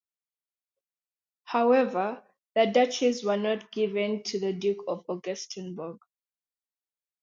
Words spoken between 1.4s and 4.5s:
However, the duchies were not given to